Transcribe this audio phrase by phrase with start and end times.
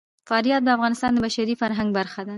[0.29, 2.29] فاریاب د افغانستان د بشري فرهنګ برخه ده.